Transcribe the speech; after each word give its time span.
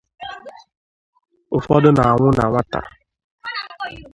Ụfọdụ 1.57 1.89
na-anwụ 1.95 2.27
na 2.37 2.43
nwata 2.49 2.79